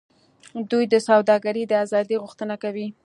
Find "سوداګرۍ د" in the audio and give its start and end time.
1.09-1.73